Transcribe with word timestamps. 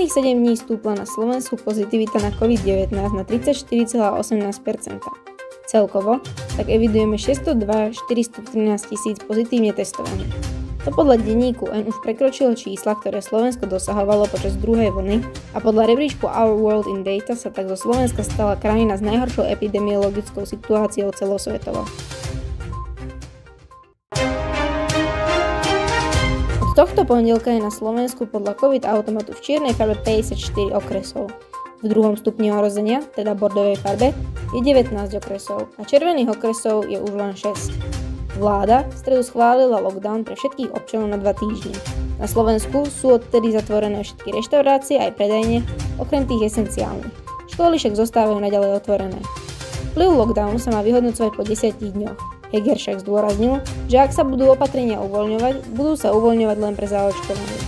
Posledných 0.00 0.32
7 0.32 0.40
dní 0.40 0.54
stúpla 0.56 0.92
na 0.96 1.04
Slovensku 1.04 1.60
pozitivita 1.60 2.24
na 2.24 2.32
COVID-19 2.32 2.88
na 2.88 3.20
34,18%. 3.20 4.96
Celkovo 5.68 6.24
tak 6.56 6.72
evidujeme 6.72 7.20
602 7.20 7.92
413 8.08 8.48
tisíc 8.88 9.20
pozitívne 9.20 9.76
testovaných. 9.76 10.32
To 10.88 10.96
podľa 10.96 11.20
denníku 11.20 11.68
N 11.68 11.84
už 11.84 12.00
prekročilo 12.00 12.56
čísla, 12.56 12.96
ktoré 12.96 13.20
Slovensko 13.20 13.68
dosahovalo 13.68 14.24
počas 14.32 14.56
druhej 14.56 14.88
vlny 14.88 15.20
a 15.52 15.60
podľa 15.60 15.92
rebríčku 15.92 16.24
Our 16.24 16.56
World 16.56 16.88
in 16.88 17.04
Data 17.04 17.36
sa 17.36 17.52
tak 17.52 17.68
zo 17.68 17.76
Slovenska 17.76 18.24
stala 18.24 18.56
krajina 18.56 18.96
s 18.96 19.04
najhoršou 19.04 19.52
epidemiologickou 19.52 20.48
situáciou 20.48 21.12
celosvetovo. 21.12 21.84
Tohto 26.80 27.04
pondelka 27.04 27.52
je 27.52 27.60
na 27.60 27.68
Slovensku 27.68 28.24
podľa 28.24 28.56
COVID 28.56 28.88
automatu 28.88 29.36
v 29.36 29.44
čiernej 29.44 29.76
farbe 29.76 30.00
54 30.00 30.72
okresov. 30.72 31.28
V 31.84 31.86
druhom 31.92 32.16
stupni 32.16 32.48
ohrozenia, 32.48 33.04
teda 33.12 33.36
bordovej 33.36 33.76
farbe, 33.84 34.16
je 34.56 34.64
19 34.64 34.88
okresov 34.96 35.68
a 35.76 35.84
červených 35.84 36.32
okresov 36.32 36.88
je 36.88 36.96
už 36.96 37.12
len 37.12 37.36
6. 37.36 38.40
Vláda 38.40 38.88
v 38.88 38.96
stredu 38.96 39.20
schválila 39.20 39.76
lockdown 39.76 40.24
pre 40.24 40.32
všetkých 40.40 40.72
občanov 40.72 41.12
na 41.12 41.20
2 41.20 41.28
týždne. 41.36 41.76
Na 42.16 42.24
Slovensku 42.24 42.88
sú 42.88 43.20
odtedy 43.20 43.52
zatvorené 43.52 44.00
všetky 44.00 44.32
reštaurácie 44.40 45.04
aj 45.04 45.20
predajne, 45.20 45.60
okrem 46.00 46.24
tých 46.24 46.48
esenciálnych. 46.48 47.12
Školy 47.52 47.76
však 47.76 47.92
zostávajú 47.92 48.40
naďalej 48.40 48.80
otvorené. 48.80 49.20
Vplyv 49.92 50.16
lockdownu 50.16 50.56
sa 50.56 50.72
má 50.72 50.80
vyhodnocovať 50.80 51.32
po 51.36 51.44
10 51.44 51.76
dňoch. 51.76 52.20
Heger 52.50 52.78
však 52.78 53.02
zdôraznil, 53.06 53.62
že 53.86 54.02
ak 54.02 54.10
sa 54.10 54.26
budú 54.26 54.50
opatrenia 54.50 54.98
uvoľňovať, 54.98 55.70
budú 55.74 55.94
sa 55.94 56.10
uvoľňovať 56.10 56.56
len 56.58 56.74
pre 56.74 56.86
zaočkovanie. 56.90 57.58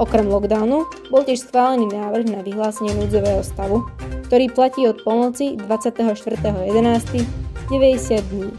Okrem 0.00 0.26
lockdownu 0.26 0.88
bol 1.12 1.22
tiež 1.22 1.46
schválený 1.46 1.92
návrh 1.92 2.26
na 2.30 2.40
vyhlásenie 2.40 2.96
núdzového 2.96 3.44
stavu, 3.44 3.86
ktorý 4.30 4.48
platí 4.48 4.88
od 4.88 5.02
pomoci 5.04 5.58
24.11. 5.58 7.42
90 7.70 8.32
dní. 8.32 8.50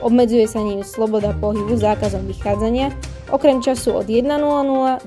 Obmedzuje 0.00 0.48
sa 0.48 0.60
ním 0.60 0.80
sloboda 0.80 1.36
pohybu 1.36 1.76
zákazom 1.76 2.24
vychádzania, 2.28 2.92
okrem 3.28 3.60
času 3.60 4.00
od 4.00 4.06
1.00 4.08 4.30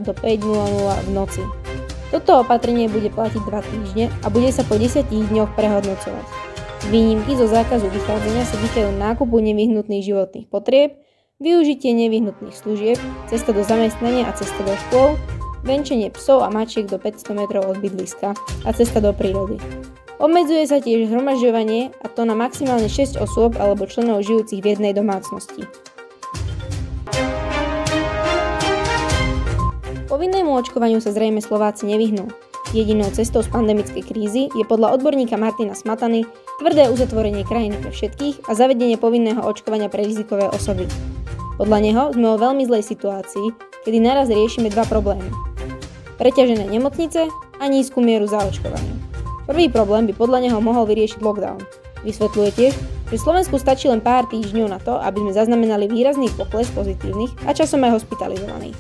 do 0.02 0.12
5.00 0.14 1.06
v 1.06 1.10
noci. 1.14 1.44
Toto 2.08 2.40
opatrenie 2.40 2.88
bude 2.88 3.12
platiť 3.12 3.42
2 3.44 3.72
týždne 3.72 4.06
a 4.24 4.28
bude 4.32 4.48
sa 4.54 4.64
po 4.64 4.80
10 4.80 5.10
dňoch 5.12 5.52
prehodnocovať. 5.58 6.47
Výnimky 6.88 7.36
zo 7.36 7.52
zákazu 7.52 7.92
vychádzania 7.92 8.48
sa 8.48 8.56
týkajú 8.64 8.96
nákupu 8.96 9.44
nevyhnutných 9.44 10.08
životných 10.08 10.48
potrieb, 10.48 10.96
využitie 11.36 11.92
nevyhnutných 11.92 12.56
služieb, 12.56 12.96
cesta 13.28 13.52
do 13.52 13.60
zamestnania 13.60 14.24
a 14.24 14.32
cesta 14.32 14.64
do 14.64 14.72
škôl, 14.88 15.20
venčenie 15.68 16.08
psov 16.16 16.48
a 16.48 16.50
mačiek 16.50 16.88
do 16.88 16.96
500 16.96 17.36
metrov 17.36 17.68
od 17.68 17.84
bydliska 17.84 18.40
a 18.64 18.70
cesta 18.72 19.04
do 19.04 19.12
prírody. 19.12 19.60
Obmedzuje 20.16 20.64
sa 20.64 20.80
tiež 20.80 21.12
zhromažďovanie 21.12 21.92
a 21.92 22.08
to 22.08 22.24
na 22.24 22.40
maximálne 22.40 22.88
6 22.88 23.20
osôb 23.20 23.60
alebo 23.60 23.84
členov 23.84 24.24
žijúcich 24.24 24.64
v 24.64 24.80
jednej 24.80 24.96
domácnosti. 24.96 25.68
Povinnému 30.08 30.56
očkovaniu 30.56 31.04
sa 31.04 31.12
zrejme 31.12 31.44
Slováci 31.44 31.84
nevyhnú. 31.84 32.47
Jedinou 32.76 33.08
cestou 33.16 33.40
z 33.40 33.48
pandemickej 33.48 34.04
krízy 34.04 34.52
je 34.52 34.64
podľa 34.68 35.00
odborníka 35.00 35.40
Martina 35.40 35.72
Smatany 35.72 36.28
tvrdé 36.60 36.92
uzatvorenie 36.92 37.48
krajiny 37.48 37.80
pre 37.80 37.96
všetkých 37.96 38.44
a 38.44 38.52
zavedenie 38.60 39.00
povinného 39.00 39.40
očkovania 39.40 39.88
pre 39.88 40.04
rizikové 40.04 40.52
osoby. 40.52 40.84
Podľa 41.56 41.80
neho 41.80 42.04
sme 42.12 42.28
vo 42.28 42.38
veľmi 42.38 42.68
zlej 42.68 42.84
situácii, 42.84 43.56
kedy 43.88 44.04
naraz 44.04 44.28
riešime 44.28 44.68
dva 44.68 44.84
problémy. 44.84 45.32
Preťažené 46.20 46.68
nemocnice 46.68 47.32
a 47.32 47.66
nízku 47.72 48.04
mieru 48.04 48.28
zaočkovania. 48.28 49.00
Prvý 49.48 49.72
problém 49.72 50.04
by 50.12 50.14
podľa 50.20 50.52
neho 50.52 50.60
mohol 50.60 50.84
vyriešiť 50.92 51.24
lockdown. 51.24 51.64
Vysvetľuje 52.04 52.50
tiež, 52.52 52.74
že 53.08 53.16
Slovensku 53.16 53.56
stačí 53.56 53.88
len 53.88 54.04
pár 54.04 54.28
týždňov 54.28 54.68
na 54.68 54.84
to, 54.84 55.00
aby 55.00 55.24
sme 55.24 55.32
zaznamenali 55.32 55.88
výrazný 55.88 56.28
pokles 56.36 56.68
pozitívnych 56.76 57.32
a 57.48 57.56
časom 57.56 57.80
aj 57.88 58.04
hospitalizovaných. 58.04 58.76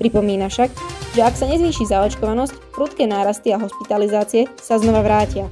Pripomína 0.00 0.48
však, 0.48 0.72
že 1.16 1.24
ak 1.24 1.32
sa 1.32 1.48
nezvýši 1.48 1.88
zaočkovanosť, 1.88 2.76
prudké 2.76 3.08
nárasty 3.08 3.48
a 3.48 3.56
hospitalizácie 3.56 4.52
sa 4.60 4.76
znova 4.76 5.00
vrátia. 5.00 5.48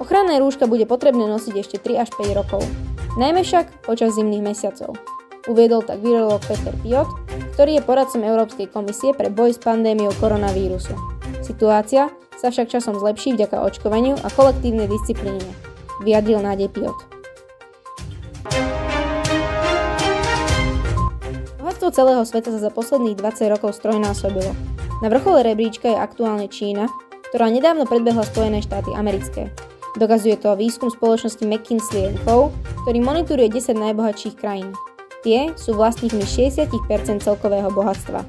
Ochranné 0.00 0.40
rúška 0.40 0.64
bude 0.64 0.88
potrebné 0.88 1.28
nosiť 1.28 1.54
ešte 1.60 1.76
3 1.76 2.08
až 2.08 2.10
5 2.16 2.32
rokov, 2.32 2.64
najmä 3.20 3.44
však 3.44 3.84
počas 3.84 4.16
zimných 4.16 4.40
mesiacov. 4.40 4.96
Uviedol 5.44 5.84
tak 5.84 6.00
virológ 6.00 6.40
Peter 6.48 6.72
Piot, 6.80 7.08
ktorý 7.52 7.76
je 7.76 7.84
poradcom 7.84 8.24
Európskej 8.24 8.72
komisie 8.72 9.12
pre 9.12 9.28
boj 9.28 9.52
s 9.52 9.60
pandémiou 9.60 10.16
koronavírusu. 10.16 10.96
Situácia 11.44 12.08
sa 12.40 12.48
však 12.48 12.72
časom 12.72 12.96
zlepší 12.96 13.36
vďaka 13.36 13.60
očkovaniu 13.60 14.16
a 14.24 14.28
kolektívnej 14.32 14.88
disciplíne, 14.88 15.52
vyjadril 16.00 16.40
nádej 16.40 16.72
Piot. 16.72 17.17
Bohatstvo 21.88 22.04
celého 22.04 22.20
sveta 22.28 22.52
sa 22.52 22.60
za 22.60 22.68
posledných 22.68 23.16
20 23.16 23.48
rokov 23.48 23.72
strojnásobilo. 23.80 24.52
Na 25.00 25.08
vrchole 25.08 25.40
rebríčka 25.40 25.88
je 25.88 25.96
aktuálne 25.96 26.44
Čína, 26.44 26.84
ktorá 27.32 27.48
nedávno 27.48 27.88
predbehla 27.88 28.28
Spojené 28.28 28.60
štáty 28.60 28.92
americké. 28.92 29.48
Dokazuje 29.96 30.36
to 30.36 30.52
výskum 30.52 30.92
spoločnosti 30.92 31.40
McKinsey 31.48 32.12
Co., 32.28 32.52
ktorý 32.84 33.00
monitoruje 33.00 33.48
10 33.48 33.72
najbohatších 33.72 34.36
krajín. 34.36 34.76
Tie 35.24 35.56
sú 35.56 35.80
vlastníkmi 35.80 36.28
60% 36.28 37.24
celkového 37.24 37.72
bohatstva. 37.72 38.20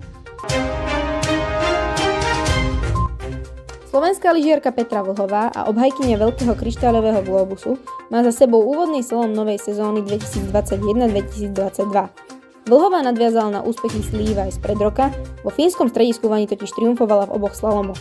Slovenská 3.92 4.32
lyžiarka 4.40 4.72
Petra 4.72 5.04
Vlhová 5.04 5.52
a 5.52 5.68
obhajkynia 5.68 6.16
veľkého 6.16 6.56
kryštáľového 6.56 7.28
globusu 7.28 7.76
má 8.08 8.24
za 8.24 8.32
sebou 8.32 8.64
úvodný 8.64 9.04
slom 9.04 9.36
novej 9.36 9.60
sezóny 9.60 10.00
2021-2022. 10.48 12.39
Vlhová 12.70 13.02
nadviazala 13.02 13.50
na 13.50 13.62
úspechy 13.66 14.06
Slíva 14.06 14.46
aj 14.46 14.62
spred 14.62 14.78
roka, 14.78 15.10
vo 15.42 15.50
fínskom 15.50 15.90
strediskúvaní 15.90 16.46
totiž 16.46 16.70
triumfovala 16.78 17.26
v 17.26 17.42
oboch 17.42 17.58
slalomoch. 17.58 17.98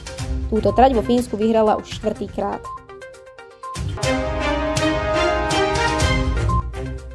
Túto 0.52 0.76
trať 0.76 0.92
vo 0.92 1.00
Fínsku 1.00 1.40
vyhrala 1.40 1.80
už 1.80 1.88
štvrtýkrát. 1.88 2.60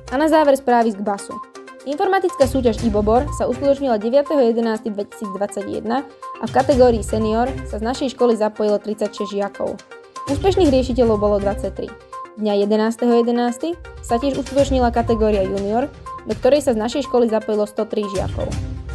A 0.09 0.15
na 0.17 0.25
záver 0.25 0.57
správy 0.57 0.93
z 0.93 0.97
Gbasu. 0.97 1.37
Informatická 1.85 2.49
súťaž 2.49 2.81
Ibobor 2.81 3.29
sa 3.37 3.45
uskutočnila 3.45 4.01
9.11.2021 4.01 5.85
a 5.93 6.45
v 6.49 6.51
kategórii 6.57 7.05
senior 7.05 7.53
sa 7.69 7.77
z 7.77 7.85
našej 7.85 8.17
školy 8.17 8.33
zapojilo 8.33 8.81
36 8.81 9.29
žiakov. 9.29 9.77
Úspešných 10.25 10.73
riešiteľov 10.73 11.21
bolo 11.21 11.37
23. 11.37 11.85
Dňa 12.33 12.65
11.11. 12.65 13.77
sa 14.01 14.17
tiež 14.17 14.41
uskutočnila 14.41 14.89
kategória 14.89 15.45
junior, 15.45 15.85
do 16.27 16.33
ktorej 16.35 16.63
sa 16.63 16.71
z 16.71 16.81
našej 16.81 17.07
školy 17.07 17.27
zapojilo 17.27 17.67
103 17.67 18.13
žiakov. 18.13 18.47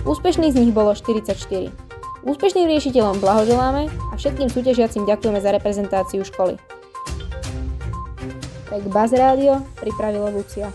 Úspešných 0.09 0.55
z 0.55 0.59
nich 0.65 0.73
bolo 0.73 0.97
44. 0.97 1.35
Úspešným 2.27 2.67
riešiteľom 2.67 3.23
blahoželáme 3.23 3.87
a 3.89 4.15
všetkým 4.19 4.51
súťažiacim 4.51 5.07
ďakujeme 5.07 5.39
za 5.39 5.55
reprezentáciu 5.55 6.27
školy. 6.27 6.59
Tak 8.69 8.83
Baz 8.93 9.17
Radio 9.17 9.65
pripravilo 9.81 10.29
Lucia. 10.29 10.69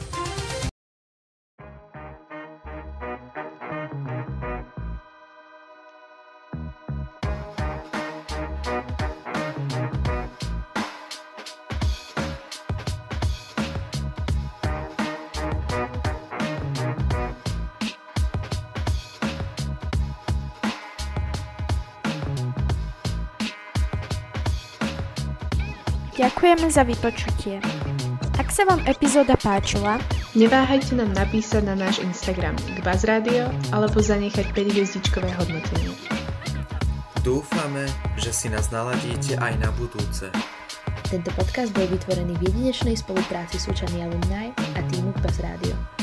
Ďakujeme 26.14 26.70
za 26.70 26.86
vypočutie. 26.86 27.58
Ak 28.38 28.54
sa 28.54 28.70
vám 28.70 28.86
epizóda 28.86 29.34
páčila, 29.34 29.98
neváhajte 30.38 30.94
nám 30.94 31.10
napísať 31.18 31.66
na 31.66 31.74
náš 31.74 32.06
Instagram 32.06 32.54
k 32.54 32.86
Radio 32.86 33.50
alebo 33.74 33.98
zanechať 33.98 34.54
5 34.54 34.74
hviezdičkové 34.78 35.34
hodnotenie. 35.34 35.98
Dúfame, 37.26 37.90
že 38.14 38.30
si 38.30 38.46
nás 38.46 38.70
naladíte 38.70 39.42
aj 39.42 39.58
na 39.58 39.74
budúce. 39.74 40.30
Tento 41.10 41.34
podcast 41.34 41.74
bol 41.74 41.90
vytvorený 41.90 42.38
v 42.38 42.46
jedinečnej 42.46 42.94
spolupráci 42.94 43.58
Súčany 43.58 44.06
Alumni 44.06 44.54
a 44.78 44.80
týmu 44.94 45.18
Pes 45.18 45.42
Rádio. 45.42 46.03